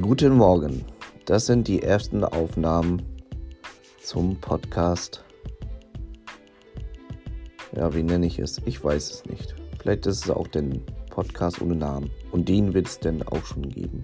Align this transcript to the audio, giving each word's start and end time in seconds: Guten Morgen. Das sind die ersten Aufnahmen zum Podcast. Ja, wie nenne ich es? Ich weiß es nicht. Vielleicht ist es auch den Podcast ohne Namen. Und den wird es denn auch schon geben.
Guten 0.00 0.38
Morgen. 0.38 0.86
Das 1.26 1.44
sind 1.44 1.68
die 1.68 1.82
ersten 1.82 2.24
Aufnahmen 2.24 3.02
zum 4.02 4.40
Podcast. 4.40 5.22
Ja, 7.76 7.92
wie 7.94 8.02
nenne 8.02 8.24
ich 8.24 8.38
es? 8.38 8.58
Ich 8.64 8.82
weiß 8.82 9.10
es 9.10 9.26
nicht. 9.26 9.54
Vielleicht 9.78 10.06
ist 10.06 10.24
es 10.24 10.30
auch 10.30 10.46
den 10.48 10.82
Podcast 11.10 11.60
ohne 11.60 11.76
Namen. 11.76 12.10
Und 12.30 12.48
den 12.48 12.72
wird 12.72 12.86
es 12.86 13.00
denn 13.00 13.22
auch 13.22 13.44
schon 13.44 13.68
geben. 13.68 14.00